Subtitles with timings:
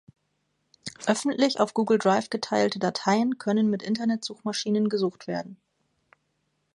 [1.05, 5.57] Öffentlich auf Google Drive geteilte Dateien können mit Internet-Suchmaschinen gesucht werden.